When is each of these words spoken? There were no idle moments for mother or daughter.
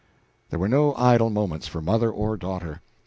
There 0.49 0.57
were 0.57 0.67
no 0.67 0.95
idle 0.95 1.29
moments 1.29 1.67
for 1.67 1.79
mother 1.79 2.09
or 2.09 2.35
daughter. 2.35 2.81